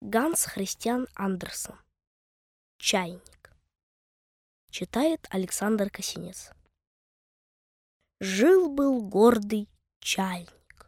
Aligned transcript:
Ганс 0.00 0.44
Христиан 0.44 1.08
Андерсон. 1.16 1.74
Чайник. 2.78 3.50
Читает 4.70 5.26
Александр 5.28 5.90
Косинец. 5.90 6.52
Жил-был 8.20 9.02
гордый 9.02 9.68
чайник. 9.98 10.86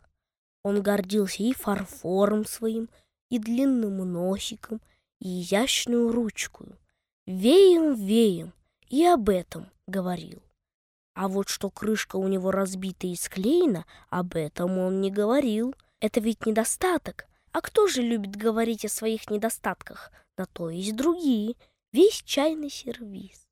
Он 0.62 0.80
гордился 0.80 1.42
и 1.42 1.52
фарфором 1.52 2.46
своим, 2.46 2.88
и 3.30 3.40
длинным 3.40 3.96
носиком, 4.12 4.80
и 5.18 5.42
изящную 5.42 6.12
ручкою. 6.12 6.78
Веем-веем 7.26 8.52
и 8.90 9.04
об 9.04 9.28
этом 9.28 9.72
говорил. 9.88 10.40
А 11.14 11.26
вот 11.26 11.48
что 11.48 11.68
крышка 11.68 12.14
у 12.14 12.28
него 12.28 12.52
разбита 12.52 13.08
и 13.08 13.16
склеена, 13.16 13.86
об 14.08 14.36
этом 14.36 14.78
он 14.78 15.00
не 15.00 15.10
говорил. 15.10 15.74
Это 15.98 16.20
ведь 16.20 16.46
недостаток. 16.46 17.26
А 17.52 17.60
кто 17.60 17.86
же 17.86 18.02
любит 18.02 18.36
говорить 18.36 18.84
о 18.84 18.88
своих 18.88 19.30
недостатках? 19.30 20.12
На 20.36 20.46
то 20.46 20.70
есть 20.70 20.96
другие. 20.96 21.56
Весь 21.92 22.22
чайный 22.22 22.70
сервиз. 22.70 23.48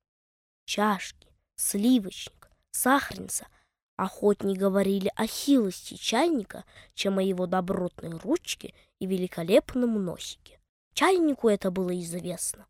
Чашки, 0.64 1.28
сливочник, 1.56 2.50
сахарница. 2.70 3.48
Охотнее 3.96 4.56
говорили 4.56 5.10
о 5.16 5.26
хилости 5.26 5.94
чайника, 5.94 6.64
чем 6.94 7.18
о 7.18 7.22
его 7.22 7.46
добротной 7.46 8.10
ручке 8.10 8.74
и 9.00 9.06
великолепном 9.06 10.04
носике. 10.04 10.60
Чайнику 10.94 11.48
это 11.48 11.70
было 11.70 11.98
известно. 11.98 12.66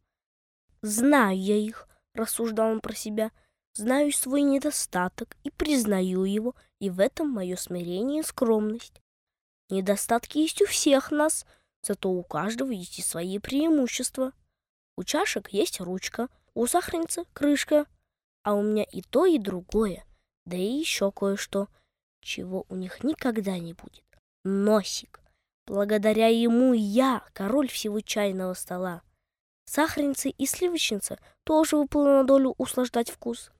«Знаю 0.80 1.38
я 1.38 1.56
их»,— 1.56 1.88
рассуждал 2.14 2.70
он 2.70 2.80
про 2.80 2.94
себя,— 2.94 3.30
знаю 3.78 4.12
свой 4.12 4.42
недостаток 4.42 5.36
и 5.44 5.50
признаю 5.50 6.24
его, 6.24 6.54
и 6.80 6.90
в 6.90 7.00
этом 7.00 7.30
мое 7.30 7.56
смирение 7.56 8.20
и 8.20 8.24
скромность. 8.24 9.00
Недостатки 9.70 10.38
есть 10.38 10.62
у 10.62 10.66
всех 10.66 11.10
нас, 11.10 11.46
зато 11.82 12.10
у 12.10 12.22
каждого 12.22 12.70
есть 12.70 12.98
и 12.98 13.02
свои 13.02 13.38
преимущества. 13.38 14.32
У 14.96 15.04
чашек 15.04 15.50
есть 15.50 15.80
ручка, 15.80 16.28
у 16.54 16.66
сахарницы 16.66 17.24
крышка, 17.32 17.86
а 18.42 18.54
у 18.54 18.62
меня 18.62 18.84
и 18.84 19.02
то, 19.02 19.26
и 19.26 19.38
другое, 19.38 20.04
да 20.46 20.56
и 20.56 20.78
еще 20.78 21.12
кое-что, 21.12 21.68
чего 22.20 22.64
у 22.68 22.74
них 22.74 23.04
никогда 23.04 23.58
не 23.58 23.74
будет. 23.74 24.04
Носик. 24.44 25.20
Благодаря 25.66 26.28
ему 26.28 26.72
я 26.72 27.22
король 27.34 27.68
всего 27.68 28.00
чайного 28.00 28.54
стола. 28.54 29.02
Сахарница 29.66 30.30
и 30.30 30.46
сливочница 30.46 31.18
тоже 31.44 31.76
выпало 31.76 32.06
на 32.06 32.24
долю 32.24 32.54
услаждать 32.56 33.10
вкус. 33.10 33.50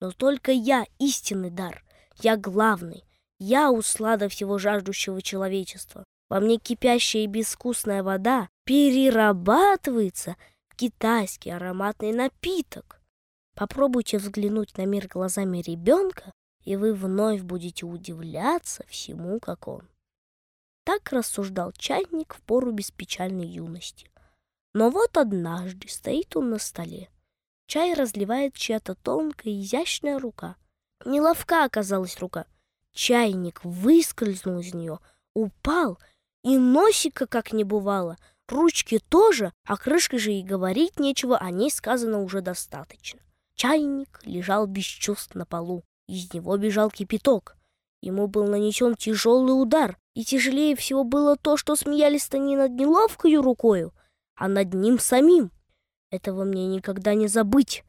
Но 0.00 0.10
только 0.10 0.50
я 0.50 0.84
истинный 0.98 1.50
дар, 1.50 1.84
я 2.20 2.36
главный, 2.36 3.04
я 3.42 3.70
услада 3.70 4.28
всего 4.28 4.58
жаждущего 4.58 5.20
человечества. 5.20 6.04
Во 6.28 6.40
мне 6.40 6.58
кипящая 6.58 7.24
и 7.24 7.26
безвкусная 7.26 8.02
вода 8.02 8.48
перерабатывается 8.64 10.36
в 10.68 10.76
китайский 10.76 11.50
ароматный 11.50 12.12
напиток. 12.12 13.00
Попробуйте 13.54 14.18
взглянуть 14.18 14.76
на 14.78 14.86
мир 14.86 15.08
глазами 15.08 15.58
ребенка, 15.58 16.32
и 16.64 16.76
вы 16.76 16.94
вновь 16.94 17.42
будете 17.42 17.84
удивляться 17.84 18.84
всему, 18.88 19.40
как 19.40 19.68
он. 19.68 19.88
Так 20.84 21.12
рассуждал 21.12 21.72
чайник 21.72 22.34
в 22.34 22.40
пору 22.42 22.72
беспечальной 22.72 23.46
юности. 23.46 24.10
Но 24.74 24.90
вот 24.90 25.16
однажды 25.18 25.88
стоит 25.88 26.34
он 26.36 26.50
на 26.50 26.58
столе, 26.58 27.10
Чай 27.72 27.94
разливает 27.94 28.54
чья-то 28.54 28.94
тонкая, 28.94 29.54
изящная 29.54 30.18
рука. 30.18 30.56
Неловка 31.06 31.64
оказалась 31.64 32.18
рука. 32.18 32.44
Чайник 32.92 33.64
выскользнул 33.64 34.58
из 34.60 34.74
нее, 34.74 34.98
упал, 35.34 35.98
и 36.44 36.58
носика 36.58 37.26
как 37.26 37.52
не 37.52 37.64
бывало. 37.64 38.16
Ручки 38.48 38.98
тоже, 39.08 39.52
а 39.64 39.76
крышкой 39.76 40.18
же 40.18 40.32
и 40.32 40.42
говорить 40.42 40.98
нечего, 40.98 41.38
о 41.38 41.50
ней 41.50 41.70
сказано 41.70 42.20
уже 42.20 42.42
достаточно. 42.42 43.20
Чайник 43.54 44.20
лежал 44.24 44.66
без 44.66 44.84
чувств 44.84 45.34
на 45.34 45.46
полу. 45.46 45.84
Из 46.06 46.34
него 46.34 46.56
бежал 46.58 46.90
кипяток. 46.90 47.56
Ему 48.02 48.26
был 48.26 48.46
нанесен 48.46 48.96
тяжелый 48.96 49.52
удар, 49.52 49.96
и 50.14 50.24
тяжелее 50.24 50.76
всего 50.76 51.04
было 51.04 51.36
то, 51.36 51.56
что 51.56 51.76
смеялись-то 51.76 52.36
не 52.38 52.56
над 52.56 52.72
неловкою 52.72 53.40
рукою, 53.40 53.94
а 54.34 54.48
над 54.48 54.74
ним 54.74 54.98
самим. 54.98 55.50
Этого 56.10 56.44
мне 56.44 56.66
никогда 56.66 57.14
не 57.14 57.28
забыть, 57.28 57.84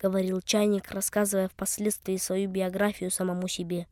говорил 0.00 0.40
чайник, 0.40 0.90
рассказывая 0.90 1.48
впоследствии 1.48 2.16
свою 2.16 2.48
биографию 2.48 3.10
самому 3.10 3.46
себе. 3.46 3.86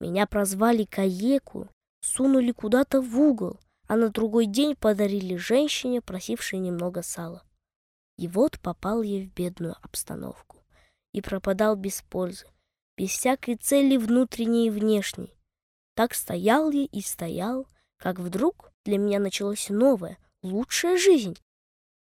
Меня 0.00 0.26
прозвали 0.26 0.84
Каеку, 0.84 1.68
сунули 2.00 2.52
куда-то 2.52 3.00
в 3.00 3.20
угол, 3.20 3.58
а 3.88 3.96
на 3.96 4.10
другой 4.10 4.46
день 4.46 4.76
подарили 4.76 5.36
женщине, 5.36 6.00
просившей 6.00 6.58
немного 6.58 7.02
сала. 7.02 7.42
И 8.16 8.28
вот 8.28 8.60
попал 8.60 9.02
я 9.02 9.20
в 9.20 9.32
бедную 9.32 9.76
обстановку 9.82 10.58
и 11.12 11.20
пропадал 11.20 11.74
без 11.76 12.02
пользы, 12.02 12.46
без 12.96 13.10
всякой 13.10 13.56
цели 13.56 13.96
внутренней 13.96 14.68
и 14.68 14.70
внешней. 14.70 15.34
Так 15.94 16.14
стоял 16.14 16.70
я 16.70 16.84
и 16.84 17.00
стоял, 17.00 17.66
как 17.96 18.18
вдруг 18.20 18.72
для 18.84 18.98
меня 18.98 19.18
началась 19.18 19.68
новая, 19.68 20.18
лучшая 20.42 20.96
жизнь. 20.96 21.36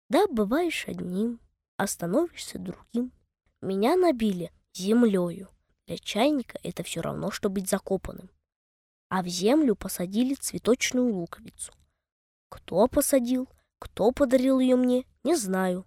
Да, 0.10 0.28
бываешь 0.28 0.88
одним, 0.88 1.40
а 1.78 1.88
становишься 1.88 2.60
другим. 2.60 3.12
Меня 3.62 3.96
набили 3.96 4.52
землею. 4.74 5.50
Для 5.88 5.98
чайника 5.98 6.60
это 6.64 6.84
все 6.84 7.02
равно, 7.02 7.32
что 7.32 7.50
быть 7.50 7.70
закопанным. 7.70 8.30
А 9.10 9.22
в 9.22 9.28
землю 9.28 9.76
посадили 9.76 10.34
цветочную 10.34 11.14
луковицу. 11.14 11.74
Кто 12.50 12.88
посадил, 12.88 13.50
кто 13.80 14.12
подарил 14.12 14.60
ее 14.60 14.76
мне, 14.76 15.06
не 15.24 15.36
знаю. 15.36 15.86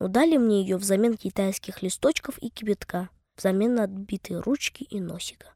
Но 0.00 0.08
дали 0.08 0.38
мне 0.38 0.62
ее 0.62 0.76
взамен 0.76 1.16
китайских 1.16 1.82
листочков 1.82 2.38
и 2.38 2.48
кипятка, 2.48 3.10
взамен 3.36 3.74
на 3.74 3.84
отбитые 3.84 4.40
ручки 4.40 4.82
и 4.84 5.00
носика. 5.00 5.54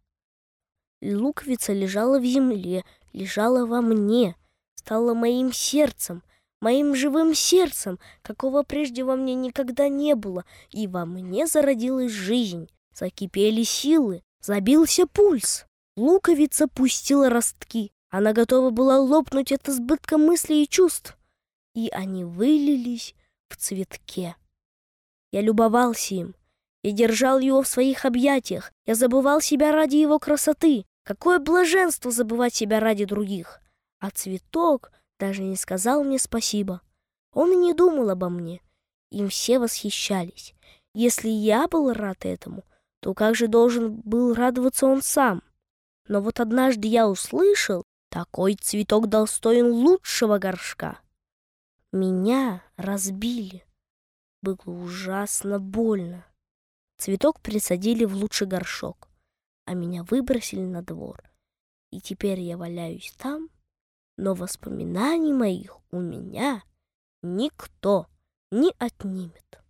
Луковица 1.00 1.72
лежала 1.72 2.19
в 2.19 2.25
земле, 2.25 2.84
лежала 3.12 3.66
во 3.66 3.81
мне, 3.81 4.37
стала 4.75 5.15
моим 5.15 5.53
сердцем, 5.53 6.22
моим 6.60 6.94
живым 6.94 7.34
сердцем, 7.34 7.98
какого 8.22 8.65
прежде 8.65 9.04
во 9.04 9.16
мне 9.16 9.34
никогда 9.34 9.88
не 9.88 10.15
было, 10.15 10.44
и 10.71 10.87
во 10.87 11.04
мне 11.06 11.47
зародилась 11.47 12.12
жизнь, 12.12 12.69
закипели 12.98 13.62
силы, 13.62 14.22
забился 14.41 15.06
пульс. 15.06 15.66
Луковица 15.97 16.69
пустила 16.69 17.28
ростки, 17.28 17.92
она 18.10 18.32
готова 18.32 18.70
была 18.70 18.98
лопнуть 18.98 19.53
от 19.53 19.69
избытка 19.69 20.16
мыслей 20.16 20.64
и 20.64 20.69
чувств, 20.69 21.16
и 21.75 21.88
они 21.88 22.25
вылились 22.25 23.14
в 23.48 23.56
цветке. 23.56 24.36
Я 25.32 25.41
любовался 25.42 26.14
им, 26.14 26.34
я 26.82 26.92
держал 26.92 27.38
его 27.41 27.62
в 27.62 27.69
своих 27.69 28.04
объятиях, 28.04 28.72
я 28.86 28.94
забывал 28.94 29.41
себя 29.41 29.72
ради 29.72 29.97
его 29.97 30.19
красоты. 30.19 30.84
Какое 31.04 31.38
блаженство 31.38 32.10
забывать 32.10 32.54
себя 32.54 32.80
ради 32.80 33.04
других! 33.04 33.60
А 33.98 34.10
цветок 34.10 34.92
даже 35.19 35.42
не 35.42 35.56
сказал 35.56 36.04
мне 36.04 36.19
спасибо. 36.19 36.82
Он 37.32 37.53
и 37.53 37.56
не 37.56 37.75
думал 37.75 38.10
обо 38.10 38.28
мне. 38.28 38.60
Им 39.10 39.28
все 39.28 39.59
восхищались. 39.59 40.54
Если 40.94 41.28
я 41.28 41.66
был 41.66 41.92
рад 41.92 42.25
этому, 42.25 42.65
то 43.00 43.14
как 43.14 43.34
же 43.34 43.48
должен 43.48 43.94
был 43.94 44.34
радоваться 44.34 44.86
он 44.86 45.03
сам? 45.03 45.42
Но 46.06 46.20
вот 46.20 46.41
однажды 46.41 46.88
я 46.88 47.09
услышал, 47.09 47.84
такой 48.09 48.54
цветок 48.54 49.09
достоин 49.09 49.70
лучшего 49.70 50.38
горшка. 50.38 51.00
Меня 51.92 52.62
разбили. 52.76 53.64
Было 54.42 54.59
ужасно 54.64 55.59
больно. 55.59 56.25
Цветок 56.97 57.41
присадили 57.41 58.04
в 58.04 58.14
лучший 58.14 58.47
горшок, 58.47 59.09
а 59.66 59.75
меня 59.75 60.03
выбросили 60.04 60.62
на 60.62 60.82
двор. 60.82 61.22
И 61.91 62.00
теперь 62.00 62.41
я 62.41 62.56
валяюсь 62.56 63.15
там, 63.19 63.48
но 64.16 64.34
воспоминаний 64.34 65.32
моих 65.32 65.78
у 65.91 66.00
меня 66.00 66.62
никто 67.22 68.06
не 68.50 68.72
отнимет. 68.78 69.62